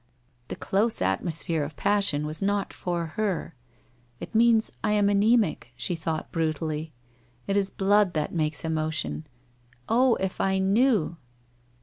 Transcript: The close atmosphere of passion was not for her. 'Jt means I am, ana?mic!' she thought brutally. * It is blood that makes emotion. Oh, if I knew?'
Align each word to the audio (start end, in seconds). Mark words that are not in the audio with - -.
The 0.47 0.55
close 0.55 0.99
atmosphere 0.99 1.63
of 1.63 1.75
passion 1.75 2.25
was 2.25 2.41
not 2.41 2.73
for 2.73 3.05
her. 3.17 3.53
'Jt 4.19 4.33
means 4.33 4.71
I 4.83 4.93
am, 4.93 5.11
ana?mic!' 5.11 5.73
she 5.75 5.93
thought 5.93 6.31
brutally. 6.31 6.91
* 7.19 7.47
It 7.47 7.55
is 7.55 7.69
blood 7.69 8.13
that 8.15 8.33
makes 8.33 8.65
emotion. 8.65 9.27
Oh, 9.87 10.15
if 10.15 10.41
I 10.41 10.57
knew?' 10.57 11.17